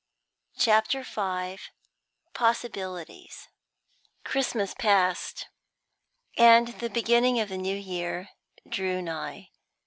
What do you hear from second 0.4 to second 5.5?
CHAPTER V POSSIBILITIES Christmas passed,